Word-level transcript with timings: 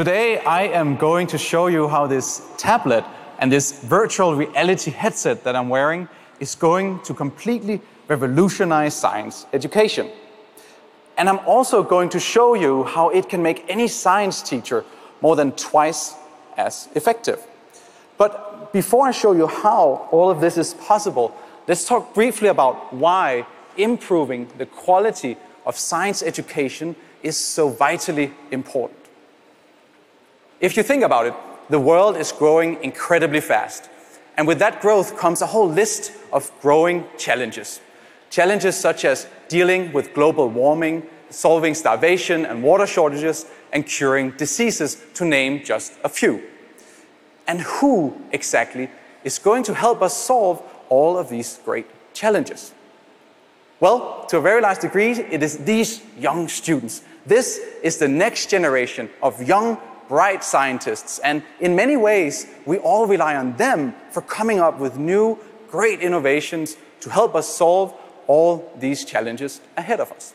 Today, 0.00 0.38
I 0.38 0.62
am 0.62 0.96
going 0.96 1.26
to 1.26 1.36
show 1.36 1.66
you 1.66 1.86
how 1.86 2.06
this 2.06 2.40
tablet 2.56 3.04
and 3.38 3.52
this 3.52 3.80
virtual 3.82 4.34
reality 4.34 4.90
headset 4.90 5.44
that 5.44 5.54
I'm 5.54 5.68
wearing 5.68 6.08
is 6.38 6.54
going 6.54 7.00
to 7.00 7.12
completely 7.12 7.82
revolutionize 8.08 8.94
science 8.94 9.44
education. 9.52 10.10
And 11.18 11.28
I'm 11.28 11.40
also 11.40 11.82
going 11.82 12.08
to 12.16 12.18
show 12.18 12.54
you 12.54 12.84
how 12.84 13.10
it 13.10 13.28
can 13.28 13.42
make 13.42 13.66
any 13.68 13.88
science 13.88 14.40
teacher 14.40 14.86
more 15.20 15.36
than 15.36 15.52
twice 15.52 16.14
as 16.56 16.88
effective. 16.94 17.46
But 18.16 18.72
before 18.72 19.06
I 19.06 19.10
show 19.10 19.32
you 19.32 19.48
how 19.48 20.08
all 20.10 20.30
of 20.30 20.40
this 20.40 20.56
is 20.56 20.72
possible, 20.72 21.36
let's 21.68 21.84
talk 21.84 22.14
briefly 22.14 22.48
about 22.48 22.90
why 22.94 23.46
improving 23.76 24.48
the 24.56 24.64
quality 24.64 25.36
of 25.66 25.76
science 25.76 26.22
education 26.22 26.96
is 27.22 27.36
so 27.36 27.68
vitally 27.68 28.32
important. 28.50 28.99
If 30.60 30.76
you 30.76 30.82
think 30.82 31.02
about 31.02 31.26
it, 31.26 31.34
the 31.70 31.80
world 31.80 32.18
is 32.18 32.32
growing 32.32 32.82
incredibly 32.82 33.40
fast. 33.40 33.88
And 34.36 34.46
with 34.46 34.58
that 34.58 34.80
growth 34.82 35.16
comes 35.16 35.40
a 35.40 35.46
whole 35.46 35.68
list 35.68 36.12
of 36.32 36.52
growing 36.60 37.06
challenges. 37.16 37.80
Challenges 38.28 38.76
such 38.76 39.04
as 39.06 39.26
dealing 39.48 39.92
with 39.92 40.12
global 40.12 40.48
warming, 40.48 41.06
solving 41.30 41.74
starvation 41.74 42.44
and 42.44 42.62
water 42.62 42.86
shortages, 42.86 43.46
and 43.72 43.86
curing 43.86 44.32
diseases, 44.32 45.02
to 45.14 45.24
name 45.24 45.62
just 45.64 45.92
a 46.04 46.08
few. 46.08 46.42
And 47.46 47.62
who 47.62 48.20
exactly 48.30 48.90
is 49.24 49.38
going 49.38 49.62
to 49.64 49.74
help 49.74 50.02
us 50.02 50.16
solve 50.16 50.62
all 50.88 51.16
of 51.16 51.28
these 51.30 51.58
great 51.64 51.86
challenges? 52.12 52.74
Well, 53.80 54.26
to 54.26 54.36
a 54.36 54.40
very 54.42 54.60
large 54.60 54.80
degree, 54.80 55.12
it 55.12 55.42
is 55.42 55.58
these 55.58 56.02
young 56.18 56.48
students. 56.48 57.02
This 57.24 57.60
is 57.82 57.96
the 57.96 58.08
next 58.08 58.50
generation 58.50 59.08
of 59.22 59.42
young 59.42 59.78
bright 60.10 60.42
scientists. 60.42 61.20
And 61.20 61.44
in 61.60 61.76
many 61.76 61.96
ways, 61.96 62.48
we 62.66 62.78
all 62.78 63.06
rely 63.06 63.36
on 63.36 63.56
them 63.56 63.94
for 64.10 64.20
coming 64.20 64.58
up 64.58 64.80
with 64.80 64.98
new, 64.98 65.38
great 65.70 66.00
innovations 66.00 66.76
to 67.02 67.10
help 67.10 67.36
us 67.36 67.48
solve 67.48 67.94
all 68.26 68.72
these 68.76 69.04
challenges 69.04 69.60
ahead 69.76 70.00
of 70.00 70.10
us. 70.10 70.34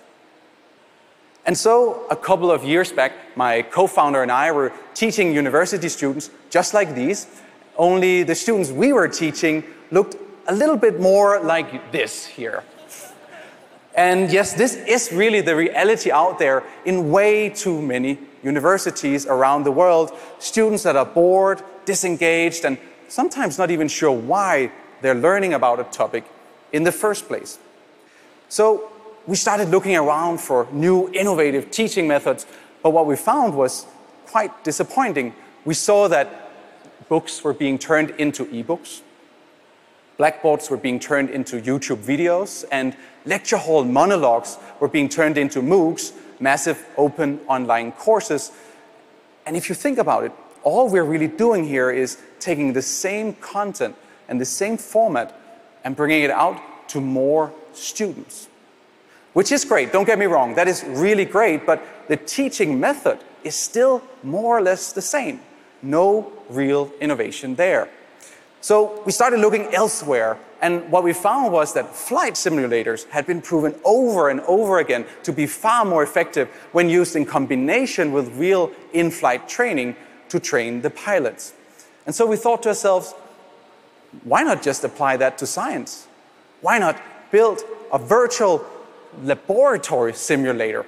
And 1.46 1.58
so, 1.58 2.08
a 2.10 2.16
couple 2.16 2.52
of 2.52 2.64
years 2.64 2.94
back, 2.94 3.12
my 3.36 3.64
co 3.64 3.86
founder 3.86 4.24
and 4.24 4.32
I 4.32 4.54
were 4.54 4.72
teaching 4.94 5.34
university 5.34 5.90
students 5.90 6.32
just 6.50 6.74
like 6.74 6.96
these, 6.96 7.28
only 7.78 8.24
the 8.24 8.34
students 8.34 8.72
we 8.72 8.94
were 8.94 9.10
teaching 9.10 9.62
looked 9.92 10.16
a 10.48 10.56
little 10.56 10.78
bit 10.78 11.02
more 11.02 11.42
like 11.42 11.92
this 11.92 12.26
here. 12.26 12.64
And 13.96 14.32
yes, 14.32 14.54
this 14.54 14.76
is 14.76 15.12
really 15.12 15.40
the 15.42 15.56
reality 15.56 16.12
out 16.12 16.38
there 16.38 16.64
in 16.84 17.12
way 17.12 17.50
too 17.50 17.82
many 17.82 18.20
universities 18.44 19.26
around 19.26 19.64
the 19.64 19.72
world. 19.72 20.12
Students 20.40 20.84
that 20.84 20.98
are 20.98 21.06
bored, 21.06 21.64
disengaged, 21.86 22.66
and 22.66 22.78
sometimes 23.08 23.58
not 23.58 23.72
even 23.72 23.88
sure 23.88 24.12
why 24.12 24.72
they're 25.02 25.16
learning 25.16 25.54
about 25.54 25.80
a 25.80 25.86
topic 25.86 26.26
in 26.74 26.84
the 26.84 26.92
first 26.92 27.28
place. 27.28 27.58
So 28.50 28.92
we 29.26 29.38
started 29.38 29.70
looking 29.70 29.96
around 29.96 30.40
for 30.40 30.68
new 30.72 31.10
innovative 31.14 31.72
teaching 31.72 32.08
methods, 32.08 32.46
but 32.84 32.90
what 32.92 33.06
we 33.06 33.16
found 33.16 33.56
was 33.56 33.86
quite 34.28 34.64
disappointing. 34.64 35.34
We 35.64 35.74
saw 35.74 36.10
that 36.10 36.52
books 37.08 37.44
were 37.44 37.54
being 37.54 37.78
turned 37.80 38.12
into 38.12 38.46
ebooks, 38.48 39.02
blackboards 40.18 40.70
were 40.70 40.78
being 40.78 41.00
turned 41.00 41.30
into 41.30 41.62
YouTube 41.62 42.04
videos, 42.04 42.66
and 42.72 42.96
lecture 43.26 43.58
hall 43.58 43.84
monologues 43.84 44.58
were 44.80 44.88
being 44.88 45.10
turned 45.10 45.38
into 45.38 45.62
MOOCs, 45.62 46.14
massive 46.40 46.86
open 46.98 47.40
online 47.48 47.92
courses. 47.92 48.52
And 49.46 49.56
if 49.56 49.70
you 49.70 49.76
think 49.76 49.98
about 49.98 50.24
it, 50.24 50.32
all 50.64 50.90
we're 50.90 51.04
really 51.04 51.28
doing 51.28 51.64
here 51.64 51.92
is 51.92 52.18
taking 52.40 52.74
the 52.74 52.82
same 52.82 53.34
content 53.34 53.96
and 54.28 54.42
the 54.42 54.46
same 54.46 54.78
format 54.78 55.40
and 55.84 55.96
bringing 55.96 56.24
it 56.24 56.32
out 56.32 56.60
to 56.90 57.00
more 57.00 57.54
students. 57.74 58.48
Which 59.34 59.52
is 59.52 59.66
great, 59.66 59.92
don't 59.92 60.06
get 60.06 60.18
me 60.18 60.26
wrong, 60.26 60.56
that 60.56 60.68
is 60.68 60.84
really 60.88 61.26
great, 61.26 61.66
but 61.66 61.84
the 62.08 62.18
teaching 62.18 62.80
method 62.80 63.20
is 63.44 63.56
still 63.56 64.02
more 64.24 64.58
or 64.58 64.62
less 64.62 64.94
the 64.94 65.02
same. 65.02 65.42
No 65.82 66.32
real 66.50 66.92
innovation 67.00 67.56
there. 67.56 67.90
So 68.66 69.00
we 69.06 69.12
started 69.12 69.42
looking 69.42 69.76
elsewhere, 69.76 70.40
and 70.60 70.92
what 70.92 71.04
we 71.04 71.14
found 71.14 71.54
was 71.54 71.76
that 71.76 71.96
flight 71.96 72.34
simulators 72.34 73.08
had 73.10 73.28
been 73.28 73.40
proven 73.40 73.76
over 73.86 74.32
and 74.32 74.40
over 74.48 74.80
again 74.80 75.06
to 75.22 75.32
be 75.32 75.46
far 75.46 75.86
more 75.86 76.02
effective 76.02 76.48
when 76.72 76.90
used 76.90 77.16
in 77.16 77.26
combination 77.28 78.12
with 78.12 78.36
real 78.36 78.72
in 78.92 79.12
flight 79.12 79.48
training 79.48 79.96
to 80.30 80.40
train 80.40 80.82
the 80.82 80.90
pilots. 80.90 81.54
And 82.08 82.16
so 82.16 82.26
we 82.26 82.38
thought 82.38 82.64
to 82.64 82.70
ourselves, 82.70 83.14
why 84.24 84.42
not 84.42 84.64
just 84.64 84.84
apply 84.84 85.18
that 85.18 85.38
to 85.38 85.46
science? 85.46 86.08
Why 86.62 86.80
not 86.80 87.00
build 87.30 87.62
a 87.94 88.00
virtual 88.00 88.66
laboratory 89.22 90.14
simulator? 90.16 90.88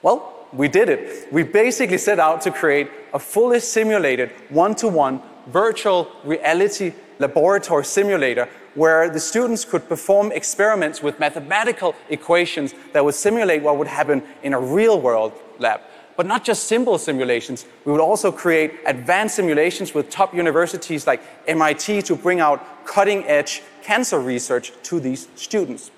Well, 0.00 0.46
we 0.54 0.68
did 0.68 0.88
it. 0.88 1.30
We 1.30 1.42
basically 1.42 1.98
set 1.98 2.18
out 2.18 2.40
to 2.40 2.50
create 2.50 2.90
a 3.12 3.18
fully 3.18 3.60
simulated 3.60 4.30
one 4.48 4.74
to 4.76 4.88
one 4.88 5.20
virtual 5.46 6.10
reality 6.24 6.92
laboratory 7.18 7.84
simulator 7.84 8.48
where 8.74 9.10
the 9.10 9.20
students 9.20 9.64
could 9.64 9.88
perform 9.88 10.32
experiments 10.32 11.02
with 11.02 11.18
mathematical 11.18 11.94
equations 12.08 12.74
that 12.92 13.04
would 13.04 13.14
simulate 13.14 13.62
what 13.62 13.76
would 13.76 13.88
happen 13.88 14.22
in 14.42 14.54
a 14.54 14.60
real 14.60 15.00
world 15.00 15.32
lab. 15.58 15.80
But 16.16 16.26
not 16.26 16.44
just 16.44 16.64
simple 16.64 16.98
simulations, 16.98 17.66
we 17.84 17.92
would 17.92 18.00
also 18.00 18.30
create 18.30 18.74
advanced 18.86 19.36
simulations 19.36 19.94
with 19.94 20.10
top 20.10 20.34
universities 20.34 21.06
like 21.06 21.22
MIT 21.46 22.02
to 22.02 22.16
bring 22.16 22.40
out 22.40 22.84
cutting 22.84 23.24
edge 23.24 23.62
cancer 23.82 24.20
research 24.20 24.72
to 24.84 25.00
these 25.00 25.28
students. 25.34 25.90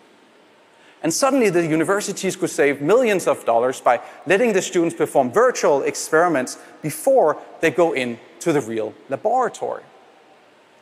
And 1.02 1.12
suddenly 1.12 1.50
the 1.50 1.66
universities 1.66 2.36
could 2.36 2.50
save 2.50 2.80
millions 2.80 3.26
of 3.26 3.44
dollars 3.44 3.80
by 3.80 4.00
letting 4.26 4.52
the 4.52 4.62
students 4.62 4.94
perform 4.94 5.32
virtual 5.32 5.82
experiments 5.82 6.56
before 6.80 7.38
they 7.60 7.72
go 7.72 7.92
into 8.46 8.58
the 8.58 8.66
real 8.66 8.94
laboratory. 9.08 9.82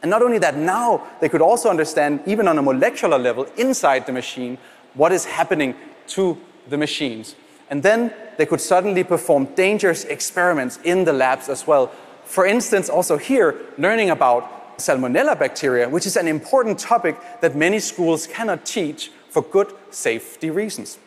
And 0.03 0.11
not 0.11 0.23
only 0.23 0.39
that, 0.39 0.57
now 0.57 1.07
they 1.21 1.29
could 1.29 1.43
also 1.43 1.69
understand, 1.69 2.21
even 2.27 2.49
on 2.49 2.57
a 2.59 2.63
molecular 2.63 3.19
level 3.19 3.47
inside 3.57 4.07
the 4.07 4.13
machine, 4.13 4.59
what 4.95 5.13
is 5.13 5.27
happening 5.27 5.75
to 6.09 6.39
the 6.69 6.79
machines. 6.79 7.37
And 7.69 7.83
then 7.83 8.13
they 8.39 8.47
could 8.47 8.61
suddenly 8.61 9.05
perform 9.05 9.45
dangerous 9.55 10.05
experiments 10.05 10.79
in 10.85 11.05
the 11.05 11.13
labs 11.13 11.49
as 11.49 11.67
well. 11.67 11.89
For 12.25 12.47
instance, 12.47 12.89
also 12.89 13.19
here, 13.19 13.57
learning 13.77 14.11
about 14.11 14.79
salmonella 14.79 15.39
bacteria, 15.39 15.89
which 15.89 16.07
is 16.07 16.17
an 16.17 16.27
important 16.27 16.79
topic 16.79 17.17
that 17.43 17.55
many 17.55 17.79
schools 17.79 18.27
cannot 18.27 18.65
teach 18.65 19.11
for 19.29 19.43
good 19.43 19.73
safety 19.91 20.49
reasons. 20.51 20.99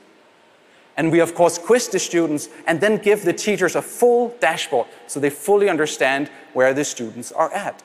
And 0.96 1.12
we, 1.12 1.20
of 1.20 1.34
course, 1.34 1.58
quiz 1.58 1.88
the 1.88 2.00
students 2.00 2.50
and 2.68 2.80
then 2.80 2.98
give 2.98 3.24
the 3.24 3.34
teachers 3.34 3.76
a 3.76 3.82
full 3.82 4.36
dashboard 4.40 4.88
so 5.08 5.20
they 5.20 5.30
fully 5.30 5.70
understand 5.70 6.30
where 6.54 6.74
the 6.74 6.86
students 6.86 7.32
are 7.32 7.52
at. 7.54 7.82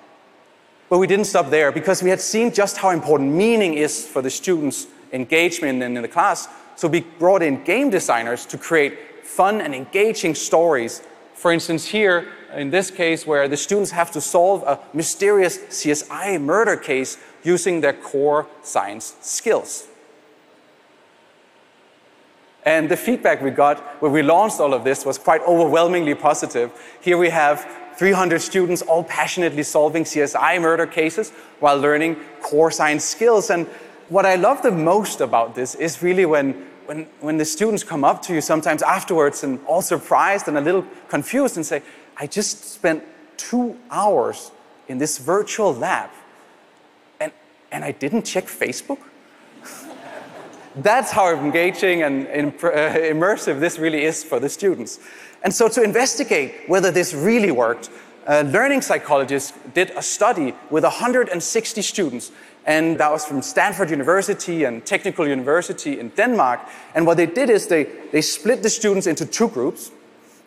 But 0.89 0.99
we 0.99 1.07
didn't 1.07 1.27
stop 1.27 1.51
there 1.51 1.73
because 1.73 2.03
we 2.03 2.11
had 2.11 2.21
seen 2.21 2.53
just 2.53 2.79
how 2.79 2.91
important 2.91 3.33
meaning 3.33 3.75
is 3.75 4.07
for 4.07 4.23
the 4.23 4.31
students' 4.31 4.87
engagement 5.13 5.83
in 5.83 5.95
the 5.95 6.09
class. 6.09 6.49
So 6.77 6.89
we 6.89 7.01
brought 7.01 7.43
in 7.43 7.65
game 7.65 7.91
designers 7.91 8.47
to 8.47 8.59
create 8.59 9.27
fun 9.27 9.61
and 9.61 9.75
engaging 9.75 10.35
stories. 10.35 11.03
For 11.35 11.53
instance, 11.53 11.87
here, 11.87 12.29
in 12.55 12.71
this 12.71 12.91
case, 12.91 13.27
where 13.27 13.49
the 13.49 13.57
students 13.57 13.91
have 13.91 14.11
to 14.13 14.21
solve 14.21 14.63
a 14.63 14.81
mysterious 14.95 15.59
CSI 15.59 16.41
murder 16.41 16.77
case 16.77 17.19
using 17.43 17.81
their 17.81 17.93
core 17.93 18.47
science 18.63 19.17
skills. 19.21 19.89
And 22.69 22.91
the 22.91 22.99
feedback 22.99 23.41
we 23.41 23.51
got 23.51 23.79
when 24.03 24.13
we 24.13 24.23
launched 24.23 24.61
all 24.61 24.75
of 24.75 24.85
this 24.85 25.07
was 25.07 25.17
quite 25.17 25.41
overwhelmingly 25.49 26.15
positive. 26.15 26.71
Here 27.01 27.17
we 27.17 27.31
have 27.31 27.67
300 27.97 28.43
students 28.43 28.83
all 28.83 29.05
passionately 29.05 29.63
solving 29.63 30.05
CSI 30.05 30.61
murder 30.61 30.87
cases 30.87 31.31
while 31.61 31.79
learning 31.79 32.17
core 32.43 32.71
science 32.71 33.05
skills. 33.05 33.49
And 33.49 33.67
what 34.11 34.27
I 34.27 34.35
love 34.35 34.61
the 34.61 34.71
most 34.71 35.23
about 35.23 35.55
this 35.55 35.77
is 35.77 36.03
really 36.03 36.27
when, 36.27 36.53
when, 36.85 37.07
when 37.21 37.39
the 37.39 37.45
students 37.47 37.83
come 37.83 38.05
up 38.05 38.21
to 38.25 38.35
you 38.35 38.43
sometimes 38.43 38.83
afterwards 38.83 39.43
and 39.45 39.61
all 39.65 39.81
surprised 39.81 40.47
and 40.47 40.59
a 40.59 40.61
little 40.61 40.85
confused 41.09 41.57
and 41.57 41.65
say, 41.65 41.81
I 42.19 42.27
just 42.27 42.65
spent 42.65 43.03
two 43.39 43.79
hours 43.91 44.51
in 44.89 44.99
this 44.99 45.17
virtual 45.17 45.73
lab 45.73 46.11
and, 47.19 47.33
and 47.73 47.83
I 47.83 47.93
didn't 47.93 48.27
check 48.27 48.45
Facebook? 48.45 48.99
That's 50.83 51.11
how 51.11 51.35
engaging 51.35 52.03
and 52.03 52.27
uh, 52.27 52.71
immersive 53.13 53.61
this 53.61 53.79
really 53.79 54.05
is 54.05 54.23
for 54.23 54.41
the 54.41 54.49
students. 54.49 55.01
And 55.43 55.53
so 55.53 55.69
to 55.69 55.83
investigate 55.83 56.69
whether 56.69 56.91
this 56.91 57.15
really 57.15 57.51
worked, 57.51 57.91
learning 58.27 58.83
psychologists 58.83 59.53
did 59.75 59.91
a 59.97 60.03
study 60.03 60.55
with 60.71 60.85
160 60.85 61.83
students, 61.83 62.33
and 62.67 62.99
that 62.99 63.11
was 63.11 63.25
from 63.25 63.41
Stanford 63.43 63.91
University 63.91 64.65
and 64.65 64.85
Technical 64.85 65.27
University 65.27 65.99
in 65.99 66.11
Denmark. 66.11 66.61
And 66.95 67.07
what 67.07 67.17
they 67.17 67.27
did 67.27 67.51
is 67.51 67.67
they, 67.67 67.85
they 68.13 68.21
split 68.21 68.63
the 68.63 68.71
students 68.71 69.07
into 69.07 69.25
two 69.25 69.49
groups, 69.49 69.91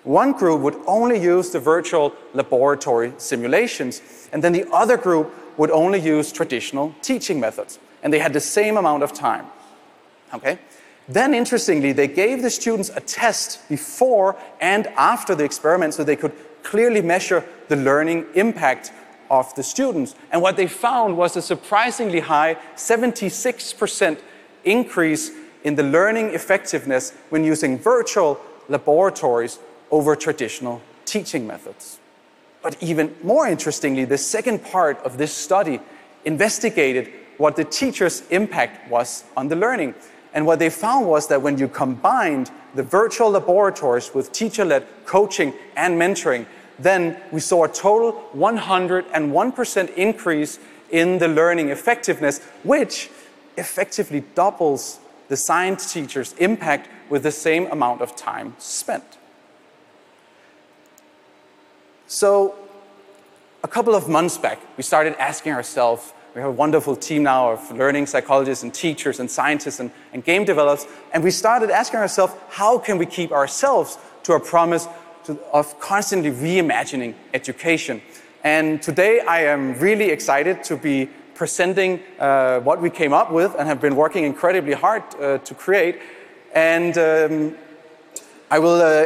One 0.03 0.31
group 0.31 0.61
would 0.61 0.77
only 0.87 1.19
use 1.19 1.51
the 1.51 1.59
virtual 1.59 2.13
laboratory 2.33 3.13
simulations, 3.17 4.01
and 4.33 4.43
then 4.43 4.51
the 4.51 4.65
other 4.71 4.97
group 4.97 5.31
would 5.57 5.69
only 5.69 5.99
use 5.99 6.31
traditional 6.31 6.95
teaching 7.01 7.39
methods. 7.39 7.77
And 8.01 8.11
they 8.11 8.17
had 8.17 8.33
the 8.33 8.39
same 8.39 8.77
amount 8.77 9.03
of 9.03 9.13
time. 9.13 9.45
Okay? 10.33 10.59
Then, 11.07 11.33
interestingly, 11.33 11.91
they 11.91 12.07
gave 12.07 12.41
the 12.41 12.49
students 12.49 12.89
a 12.95 13.01
test 13.01 13.67
before 13.67 14.37
and 14.59 14.87
after 14.87 15.35
the 15.35 15.43
experiment 15.43 15.93
so 15.93 16.03
they 16.03 16.15
could 16.15 16.33
clearly 16.63 17.01
measure 17.01 17.43
the 17.67 17.75
learning 17.75 18.25
impact 18.35 18.91
of 19.29 19.53
the 19.55 19.63
students. 19.63 20.15
And 20.31 20.41
what 20.41 20.57
they 20.57 20.67
found 20.67 21.17
was 21.17 21.35
a 21.35 21.41
surprisingly 21.41 22.19
high 22.19 22.57
76% 22.75 24.19
increase 24.63 25.31
in 25.63 25.75
the 25.75 25.83
learning 25.83 26.33
effectiveness 26.33 27.13
when 27.29 27.43
using 27.43 27.77
virtual 27.77 28.39
laboratories 28.69 29.59
over 29.89 30.15
traditional 30.15 30.81
teaching 31.05 31.47
methods. 31.47 31.99
But 32.61 32.81
even 32.81 33.15
more 33.23 33.47
interestingly, 33.47 34.05
the 34.05 34.17
second 34.17 34.63
part 34.63 34.97
of 34.99 35.17
this 35.17 35.33
study 35.33 35.79
investigated 36.25 37.11
what 37.37 37.55
the 37.55 37.63
teacher's 37.63 38.21
impact 38.29 38.89
was 38.89 39.23
on 39.35 39.47
the 39.47 39.55
learning. 39.55 39.95
And 40.33 40.45
what 40.45 40.59
they 40.59 40.69
found 40.69 41.07
was 41.07 41.27
that 41.27 41.41
when 41.41 41.57
you 41.57 41.67
combined 41.67 42.51
the 42.73 42.83
virtual 42.83 43.31
laboratories 43.31 44.13
with 44.13 44.31
teacher 44.31 44.63
led 44.63 44.87
coaching 45.05 45.53
and 45.75 45.99
mentoring, 45.99 46.45
then 46.79 47.21
we 47.31 47.39
saw 47.39 47.65
a 47.65 47.67
total 47.67 48.29
101% 48.35 49.93
increase 49.95 50.59
in 50.89 51.17
the 51.19 51.27
learning 51.27 51.69
effectiveness, 51.69 52.39
which 52.63 53.09
effectively 53.57 54.23
doubles 54.35 54.99
the 55.27 55.37
science 55.37 55.93
teacher's 55.93 56.33
impact 56.33 56.89
with 57.09 57.23
the 57.23 57.31
same 57.31 57.67
amount 57.67 58.01
of 58.01 58.15
time 58.15 58.55
spent. 58.57 59.17
So, 62.07 62.55
a 63.63 63.67
couple 63.67 63.95
of 63.95 64.09
months 64.09 64.37
back, 64.37 64.59
we 64.75 64.83
started 64.83 65.15
asking 65.17 65.53
ourselves 65.53 66.13
we 66.33 66.39
have 66.39 66.49
a 66.49 66.53
wonderful 66.53 66.95
team 66.95 67.23
now 67.23 67.51
of 67.51 67.71
learning 67.71 68.05
psychologists 68.05 68.63
and 68.63 68.73
teachers 68.73 69.19
and 69.19 69.29
scientists 69.29 69.79
and, 69.81 69.91
and 70.13 70.23
game 70.23 70.45
developers. 70.45 70.87
And 71.13 71.23
we 71.23 71.31
started 71.31 71.69
asking 71.69 71.99
ourselves, 71.99 72.33
how 72.49 72.77
can 72.77 72.97
we 72.97 73.05
keep 73.05 73.31
ourselves 73.31 73.97
to 74.23 74.33
our 74.33 74.39
promise 74.39 74.87
to, 75.25 75.37
of 75.51 75.77
constantly 75.81 76.31
reimagining 76.31 77.15
education? 77.33 78.01
And 78.45 78.81
today 78.81 79.19
I 79.19 79.43
am 79.43 79.77
really 79.79 80.09
excited 80.09 80.63
to 80.65 80.77
be 80.77 81.09
presenting 81.35 81.99
uh, 82.17 82.61
what 82.61 82.81
we 82.81 82.89
came 82.89 83.11
up 83.11 83.31
with 83.31 83.53
and 83.55 83.67
have 83.67 83.81
been 83.81 83.95
working 83.95 84.23
incredibly 84.23 84.73
hard 84.73 85.03
uh, 85.15 85.39
to 85.39 85.53
create. 85.53 85.99
And 86.53 86.97
um, 86.97 87.57
I 88.51 88.59
will 88.59 88.81
uh, 88.81 89.03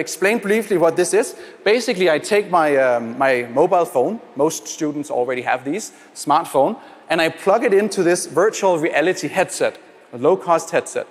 explain 0.00 0.38
briefly 0.38 0.76
what 0.76 0.96
this 0.96 1.14
is. 1.14 1.36
Basically, 1.62 2.10
I 2.10 2.18
take 2.18 2.50
my, 2.50 2.74
um, 2.76 3.16
my 3.16 3.42
mobile 3.54 3.84
phone, 3.84 4.20
most 4.34 4.66
students 4.66 5.08
already 5.08 5.42
have 5.42 5.64
these, 5.64 5.92
smartphone, 6.16 6.76
and 7.08 7.22
I 7.22 7.28
plug 7.28 7.62
it 7.62 7.72
into 7.72 8.02
this 8.02 8.26
virtual 8.26 8.76
reality 8.76 9.28
headset, 9.28 9.78
a 10.12 10.18
low 10.18 10.36
cost 10.36 10.70
headset. 10.72 11.06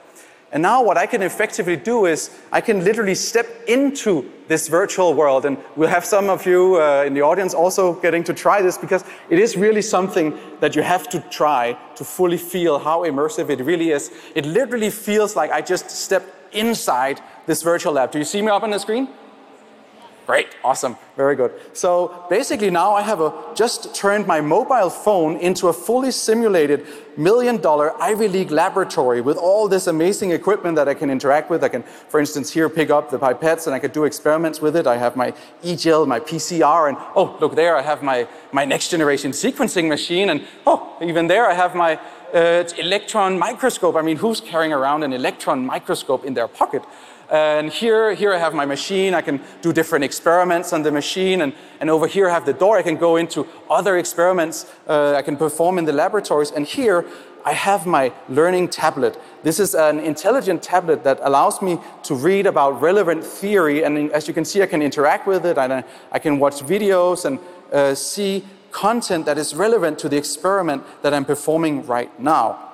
And 0.52 0.62
now, 0.62 0.84
what 0.84 0.98
I 0.98 1.06
can 1.06 1.22
effectively 1.22 1.78
do 1.78 2.06
is 2.06 2.30
I 2.52 2.60
can 2.60 2.84
literally 2.84 3.16
step 3.16 3.48
into 3.70 4.30
this 4.50 4.68
virtual 4.68 5.14
world. 5.14 5.46
And 5.46 5.58
we'll 5.78 5.90
have 5.90 6.04
some 6.04 6.30
of 6.30 6.46
you 6.46 6.82
uh, 6.82 7.06
in 7.08 7.14
the 7.14 7.22
audience 7.22 7.54
also 7.54 7.94
getting 7.94 8.24
to 8.26 8.34
try 8.34 8.62
this 8.62 8.78
because 8.78 9.06
it 9.30 9.40
is 9.40 9.56
really 9.56 9.82
something 9.82 10.38
that 10.60 10.76
you 10.76 10.82
have 10.82 11.08
to 11.10 11.22
try 11.30 11.78
to 11.96 12.04
fully 12.04 12.38
feel 12.38 12.80
how 12.80 13.04
immersive 13.04 13.50
it 13.50 13.62
really 13.62 13.92
is. 13.92 14.12
It 14.36 14.46
literally 14.46 14.90
feels 14.90 15.38
like 15.38 15.52
I 15.52 15.62
just 15.62 15.90
stepped 15.90 16.34
inside 16.54 17.22
this 17.48 17.64
virtual 17.64 17.94
lab. 17.94 18.12
Do 18.12 18.20
you 18.20 18.26
see 18.26 18.42
me 18.42 18.50
up 18.50 18.62
on 18.62 18.70
the 18.70 18.78
screen? 18.78 19.08
Great, 20.28 20.58
awesome, 20.62 20.98
very 21.16 21.38
good. 21.38 21.54
So 21.72 22.26
basically 22.30 22.70
now 22.70 22.94
I 22.94 23.02
have 23.02 23.22
a, 23.22 23.34
just 23.56 23.96
turned 23.96 24.28
my 24.28 24.42
mobile 24.42 24.90
phone 24.90 25.38
into 25.38 25.70
a 25.70 25.74
fully 25.74 26.12
simulated 26.12 26.86
million 27.16 27.62
dollar 27.62 27.94
Ivy 28.02 28.28
League 28.28 28.52
laboratory 28.52 29.22
with 29.22 29.38
all 29.38 29.70
this 29.70 29.88
amazing 29.88 30.32
equipment 30.32 30.76
that 30.76 30.90
I 30.90 30.96
can 30.96 31.10
interact 31.10 31.50
with. 31.50 31.64
I 31.64 31.70
can, 31.70 31.84
for 31.84 32.20
instance, 32.20 32.52
here 32.52 32.68
pick 32.68 32.90
up 32.90 33.10
the 33.10 33.18
pipettes 33.18 33.68
and 33.68 33.74
I 33.74 33.80
could 33.80 33.94
do 33.94 34.04
experiments 34.04 34.60
with 34.60 34.76
it. 34.76 34.86
I 34.86 34.98
have 34.98 35.16
my 35.16 35.34
eGel, 35.64 36.06
my 36.06 36.20
PCR, 36.20 36.90
and 36.90 36.98
oh, 37.16 37.38
look 37.40 37.56
there, 37.56 37.78
I 37.78 37.82
have 37.82 38.04
my, 38.04 38.28
my 38.52 38.66
next 38.66 38.90
generation 38.90 39.32
sequencing 39.32 39.88
machine, 39.88 40.30
and 40.30 40.46
oh, 40.66 40.98
even 41.02 41.28
there 41.28 41.50
I 41.50 41.54
have 41.54 41.74
my 41.74 41.98
uh, 42.34 42.66
electron 42.78 43.40
microscope. 43.40 43.96
I 43.96 44.02
mean, 44.02 44.18
who's 44.18 44.42
carrying 44.42 44.74
around 44.74 45.04
an 45.04 45.14
electron 45.14 45.66
microscope 45.66 46.26
in 46.26 46.34
their 46.34 46.50
pocket? 46.50 46.84
And 47.30 47.72
here, 47.72 48.14
here 48.14 48.34
I 48.34 48.38
have 48.38 48.54
my 48.54 48.66
machine. 48.66 49.14
I 49.14 49.22
can 49.22 49.42
do 49.62 49.74
different 49.74 50.06
experiments 50.06 50.72
on 50.72 50.84
the 50.84 50.92
machine. 50.92 51.42
And, 51.42 51.54
and 51.80 51.90
over 51.90 52.08
here 52.08 52.30
I 52.30 52.34
have 52.34 52.46
the 52.46 52.54
door. 52.54 52.78
I 52.78 52.84
can 52.84 52.96
go 52.96 53.18
into 53.18 53.48
other 53.70 53.98
experiments 53.98 54.66
uh, 54.88 55.16
I 55.18 55.22
can 55.22 55.36
perform 55.36 55.78
in 55.78 55.86
the 55.86 55.94
laboratories. 55.94 56.52
And 56.52 56.66
here 56.66 57.06
I 57.46 57.54
have 57.54 57.86
my 57.86 58.14
learning 58.30 58.70
tablet. 58.70 59.20
This 59.44 59.60
is 59.60 59.76
an 59.76 60.00
intelligent 60.00 60.64
tablet 60.64 61.04
that 61.04 61.20
allows 61.22 61.62
me 61.62 61.80
to 62.04 62.16
read 62.16 62.46
about 62.46 62.82
relevant 62.82 63.24
theory. 63.24 63.84
And 63.84 64.12
as 64.12 64.28
you 64.28 64.34
can 64.34 64.46
see, 64.46 64.62
I 64.62 64.66
can 64.66 64.82
interact 64.82 65.28
with 65.28 65.46
it. 65.46 65.58
And 65.58 65.84
I 66.12 66.20
can 66.20 66.40
watch 66.40 66.62
videos 66.62 67.26
and 67.26 67.40
uh, 67.74 67.96
see 67.96 68.46
content 68.72 69.26
that 69.26 69.38
is 69.38 69.56
relevant 69.56 70.00
to 70.00 70.10
the 70.10 70.18
experiment 70.18 70.84
that 71.02 71.14
I'm 71.14 71.26
performing 71.26 71.86
right 71.86 72.18
now. 72.20 72.67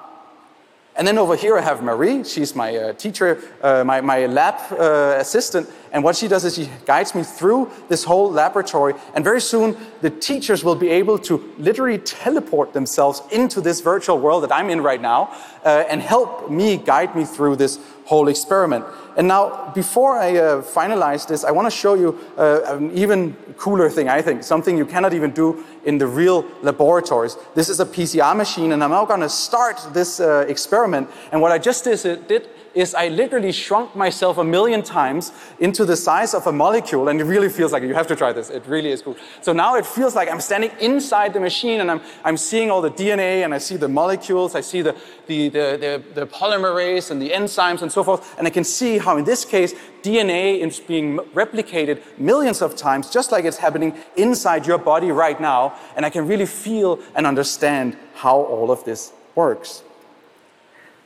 And 0.95 1.07
then 1.07 1.17
over 1.17 1.35
here 1.35 1.57
I 1.57 1.61
have 1.61 1.81
Marie. 1.81 2.23
She's 2.23 2.55
my 2.55 2.75
uh, 2.75 2.93
teacher, 2.93 3.41
uh, 3.61 3.83
my, 3.83 4.01
my 4.01 4.27
lab 4.27 4.55
uh, 4.71 5.15
assistant. 5.17 5.67
And 5.91 6.03
what 6.03 6.15
she 6.15 6.27
does 6.27 6.45
is 6.45 6.55
she 6.55 6.69
guides 6.85 7.15
me 7.15 7.23
through 7.23 7.71
this 7.87 8.03
whole 8.03 8.31
laboratory. 8.31 8.93
And 9.15 9.23
very 9.23 9.41
soon 9.41 9.75
the 10.01 10.11
teachers 10.11 10.63
will 10.63 10.75
be 10.75 10.89
able 10.89 11.17
to 11.19 11.51
literally 11.57 11.97
teleport 11.97 12.73
themselves 12.73 13.23
into 13.31 13.59
this 13.59 13.81
virtual 13.81 14.19
world 14.19 14.43
that 14.43 14.51
I'm 14.51 14.69
in 14.69 14.81
right 14.81 15.01
now 15.01 15.35
uh, 15.65 15.83
and 15.89 16.01
help 16.01 16.51
me 16.51 16.77
guide 16.77 17.15
me 17.15 17.25
through 17.25 17.55
this 17.55 17.79
whole 18.05 18.27
experiment. 18.27 18.85
And 19.15 19.27
now, 19.27 19.71
before 19.75 20.17
I 20.17 20.37
uh, 20.37 20.61
finalize 20.61 21.27
this, 21.27 21.43
I 21.43 21.51
want 21.51 21.67
to 21.67 21.77
show 21.77 21.93
you 21.93 22.19
uh, 22.37 22.61
an 22.65 22.91
even 22.91 23.33
cooler 23.57 23.89
thing, 23.89 24.09
I 24.09 24.21
think, 24.21 24.43
something 24.43 24.77
you 24.77 24.85
cannot 24.85 25.13
even 25.13 25.31
do 25.31 25.63
in 25.85 25.97
the 25.97 26.07
real 26.07 26.45
laboratories. 26.61 27.37
This 27.53 27.69
is 27.69 27.79
a 27.79 27.85
PCR 27.85 28.35
machine, 28.35 28.71
and 28.71 28.83
I'm 28.83 28.89
now 28.89 29.05
going 29.05 29.21
to 29.21 29.29
start 29.29 29.79
this 29.93 30.19
uh, 30.19 30.45
experiment. 30.47 31.09
And 31.31 31.41
what 31.41 31.51
I 31.51 31.59
just 31.59 31.83
did, 31.83 32.27
did 32.27 32.47
is 32.73 32.95
I 32.95 33.07
literally 33.09 33.51
shrunk 33.51 33.95
myself 33.95 34.37
a 34.37 34.43
million 34.43 34.81
times 34.81 35.31
into 35.59 35.85
the 35.85 35.95
size 35.95 36.33
of 36.33 36.47
a 36.47 36.51
molecule, 36.51 37.07
and 37.07 37.21
it 37.21 37.25
really 37.25 37.49
feels 37.49 37.71
like 37.71 37.83
you 37.83 37.93
have 37.93 38.07
to 38.07 38.15
try 38.15 38.33
this. 38.33 38.49
It 38.49 38.65
really 38.65 38.89
is 38.91 39.01
cool. 39.01 39.15
So 39.41 39.53
now 39.53 39.75
it 39.75 39.85
feels 39.85 40.15
like 40.15 40.29
I'm 40.29 40.41
standing 40.41 40.71
inside 40.79 41.33
the 41.33 41.39
machine, 41.39 41.81
and 41.81 41.91
I'm, 41.91 42.01
I'm 42.23 42.37
seeing 42.37 42.71
all 42.71 42.81
the 42.81 42.89
DNA, 42.89 43.43
and 43.43 43.53
I 43.53 43.59
see 43.59 43.77
the 43.77 43.87
molecules, 43.87 44.55
I 44.55 44.61
see 44.61 44.81
the, 44.81 44.95
the, 45.27 45.49
the, 45.49 46.01
the, 46.13 46.21
the 46.21 46.27
polymerase 46.27 47.11
and 47.11 47.21
the 47.21 47.29
enzymes 47.29 47.81
and 47.81 47.91
so 47.93 48.03
forth, 48.03 48.37
and 48.37 48.47
I 48.47 48.49
can 48.49 48.63
see 48.63 48.97
how, 48.97 49.17
in 49.17 49.23
this 49.23 49.45
case, 49.45 49.73
DNA 50.01 50.59
is 50.59 50.79
being 50.79 51.17
replicated 51.33 52.01
millions 52.17 52.61
of 52.61 52.75
times, 52.75 53.09
just 53.09 53.31
like 53.31 53.45
it's 53.45 53.57
happening 53.57 53.95
inside 54.17 54.65
your 54.65 54.77
body 54.77 55.11
right 55.11 55.39
now, 55.39 55.75
and 55.95 56.05
I 56.05 56.09
can 56.09 56.27
really 56.27 56.45
feel 56.47 56.99
and 57.15 57.27
understand 57.27 57.95
how 58.15 58.35
all 58.35 58.71
of 58.71 58.83
this 58.83 59.13
works. 59.35 59.83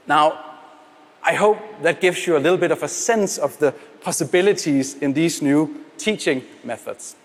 Now, 0.08 0.44
I 1.24 1.34
hope 1.34 1.60
that 1.82 2.00
gives 2.00 2.26
you 2.26 2.38
a 2.38 2.40
little 2.40 2.58
bit 2.58 2.72
of 2.72 2.84
a 2.84 2.88
sense 2.88 3.38
of 3.38 3.60
the 3.60 3.74
possibilities 4.02 4.96
in 4.96 5.14
these 5.14 5.42
new 5.42 5.84
teaching 5.98 6.44
methods. 6.64 7.16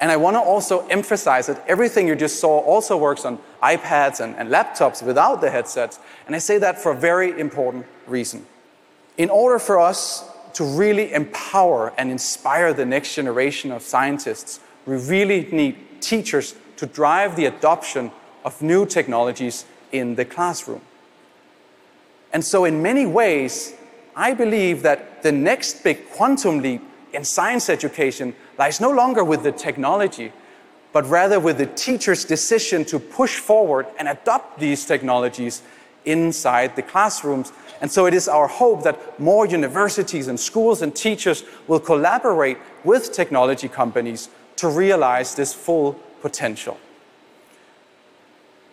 And 0.00 0.10
I 0.10 0.16
want 0.16 0.34
to 0.34 0.40
also 0.40 0.86
emphasize 0.88 1.46
that 1.46 1.62
everything 1.68 2.08
you 2.08 2.16
just 2.16 2.40
saw 2.40 2.58
also 2.60 2.96
works 2.96 3.26
on 3.26 3.38
iPads 3.62 4.20
and, 4.20 4.34
and, 4.36 4.48
laptops 4.48 5.02
without 5.02 5.42
the 5.42 5.50
headsets. 5.50 5.98
And 6.26 6.34
I 6.34 6.38
say 6.38 6.56
that 6.56 6.80
for 6.80 6.92
a 6.92 6.96
very 6.96 7.38
important 7.38 7.84
reason. 8.06 8.46
In 9.18 9.28
order 9.28 9.58
for 9.58 9.78
us 9.78 10.24
to 10.54 10.64
really 10.64 11.12
empower 11.12 11.92
and 11.98 12.10
inspire 12.10 12.72
the 12.72 12.86
next 12.86 13.14
generation 13.14 13.70
of 13.70 13.82
scientists, 13.82 14.60
we 14.86 14.96
really 14.96 15.46
need 15.52 15.76
teachers 16.00 16.54
to 16.76 16.86
drive 16.86 17.36
the 17.36 17.44
adoption 17.44 18.10
of 18.42 18.62
new 18.62 18.86
technologies 18.86 19.66
in 19.92 20.14
the 20.14 20.24
classroom. 20.24 20.80
And 22.32 22.42
so, 22.42 22.64
in 22.64 22.80
many 22.80 23.04
ways, 23.04 23.74
I 24.16 24.32
believe 24.32 24.82
that 24.82 25.22
the 25.22 25.32
next 25.32 25.84
big 25.84 26.08
quantum 26.10 26.60
leap 26.60 26.82
in 27.12 27.24
science 27.24 27.68
education 27.68 28.34
lies 28.58 28.80
no 28.80 28.90
longer 28.90 29.24
with 29.24 29.42
the 29.42 29.52
technology, 29.52 30.32
but 30.92 31.08
rather 31.08 31.38
with 31.38 31.58
the 31.58 31.66
teacher's 31.66 32.24
decision 32.24 32.84
to 32.86 32.98
push 32.98 33.36
forward 33.38 33.86
and 33.98 34.08
adopt 34.08 34.58
these 34.58 34.84
technologies 34.84 35.62
inside 36.04 36.76
the 36.76 36.82
classrooms. 36.82 37.52
And 37.80 37.90
so 37.90 38.06
it 38.06 38.14
is 38.14 38.28
our 38.28 38.46
hope 38.46 38.82
that 38.84 39.18
more 39.18 39.46
universities 39.46 40.28
and 40.28 40.38
schools 40.38 40.82
and 40.82 40.94
teachers 40.94 41.44
will 41.66 41.80
collaborate 41.80 42.58
with 42.84 43.12
technology 43.12 43.68
companies 43.68 44.28
to 44.56 44.68
realize 44.68 45.34
this 45.34 45.54
full 45.54 45.94
potential. 46.20 46.78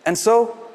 And 0.04 0.16
so 0.16 0.68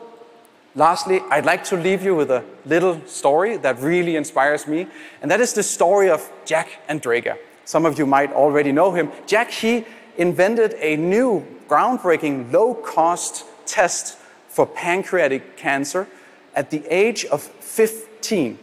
Lastly, 0.75 1.21
I'd 1.29 1.45
like 1.45 1.63
to 1.65 1.77
leave 1.77 2.03
you 2.03 2.15
with 2.15 2.31
a 2.31 2.43
little 2.65 2.99
story 3.05 3.57
that 3.57 3.79
really 3.79 4.15
inspires 4.15 4.67
me, 4.67 4.87
and 5.21 5.29
that 5.29 5.39
is 5.39 5.53
the 5.53 5.61
story 5.61 6.09
of 6.09 6.31
Jack 6.45 6.79
Andraka. 6.89 7.37
Some 7.65 7.85
of 7.85 7.97
you 7.97 8.05
might 8.05 8.31
already 8.33 8.71
know 8.71 8.91
him. 8.91 9.11
Jack, 9.25 9.51
he 9.51 9.85
invented 10.17 10.75
a 10.79 10.97
new 10.97 11.45
groundbreaking 11.67 12.51
low 12.51 12.73
cost 12.73 13.45
test 13.65 14.17
for 14.47 14.65
pancreatic 14.65 15.57
cancer 15.57 16.07
at 16.55 16.69
the 16.69 16.83
age 16.93 17.25
of 17.25 17.41
15. 17.41 18.59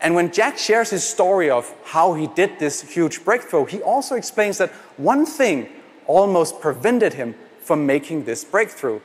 And 0.00 0.14
when 0.14 0.32
Jack 0.32 0.58
shares 0.58 0.90
his 0.90 1.02
story 1.02 1.48
of 1.48 1.72
how 1.84 2.12
he 2.12 2.26
did 2.26 2.58
this 2.58 2.82
huge 2.82 3.24
breakthrough, 3.24 3.64
he 3.64 3.80
also 3.80 4.16
explains 4.16 4.58
that 4.58 4.70
one 4.98 5.24
thing 5.24 5.68
almost 6.06 6.60
prevented 6.60 7.14
him 7.14 7.34
from 7.60 7.86
making 7.86 8.24
this 8.24 8.44
breakthrough. 8.44 9.00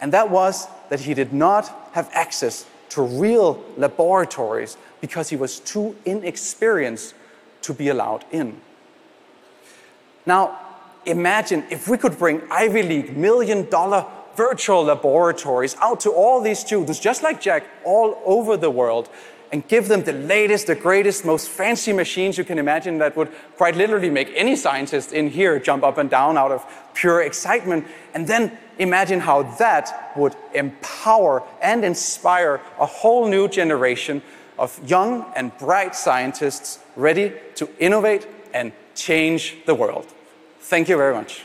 And 0.00 0.12
that 0.14 0.30
was 0.30 0.66
that 0.88 1.00
he 1.00 1.12
did 1.12 1.34
not 1.34 1.90
have 1.92 2.08
access 2.14 2.64
to 2.90 3.02
real 3.02 3.62
laboratories 3.76 4.78
because 5.02 5.28
he 5.28 5.36
was 5.36 5.60
too 5.60 5.94
inexperienced 6.06 7.14
to 7.64 7.74
be 7.74 7.88
allowed 7.88 8.24
in. 8.30 8.60
Now, 10.26 10.58
imagine 11.04 11.64
if 11.70 11.88
we 11.88 11.98
could 11.98 12.18
bring 12.18 12.42
Ivy 12.50 12.82
League 12.82 13.16
million 13.16 13.68
dollar 13.68 14.06
virtual 14.36 14.84
laboratories 14.84 15.76
out 15.80 16.00
to 16.00 16.10
all 16.10 16.40
these 16.40 16.58
students, 16.58 16.98
just 16.98 17.22
like 17.22 17.40
Jack, 17.40 17.64
all 17.84 18.20
over 18.24 18.56
the 18.56 18.70
world, 18.70 19.08
and 19.52 19.66
give 19.68 19.86
them 19.86 20.02
the 20.02 20.12
latest, 20.12 20.66
the 20.66 20.74
greatest, 20.74 21.24
most 21.24 21.48
fancy 21.48 21.92
machines 21.92 22.36
you 22.36 22.42
can 22.42 22.58
imagine 22.58 22.98
that 22.98 23.16
would 23.16 23.30
quite 23.56 23.76
literally 23.76 24.10
make 24.10 24.32
any 24.34 24.56
scientist 24.56 25.12
in 25.12 25.30
here 25.30 25.60
jump 25.60 25.84
up 25.84 25.98
and 25.98 26.10
down 26.10 26.36
out 26.36 26.50
of 26.50 26.66
pure 26.92 27.22
excitement. 27.22 27.86
And 28.14 28.26
then 28.26 28.58
imagine 28.78 29.20
how 29.20 29.44
that 29.58 30.12
would 30.16 30.34
empower 30.54 31.44
and 31.62 31.84
inspire 31.84 32.60
a 32.80 32.86
whole 32.86 33.28
new 33.28 33.46
generation 33.46 34.22
of 34.58 34.78
young 34.88 35.24
and 35.36 35.56
bright 35.58 35.94
scientists 35.94 36.78
ready 36.96 37.32
to 37.56 37.68
innovate 37.78 38.26
and 38.52 38.72
change 38.94 39.56
the 39.66 39.74
world. 39.74 40.06
Thank 40.60 40.88
you 40.88 40.96
very 40.96 41.14
much. 41.14 41.44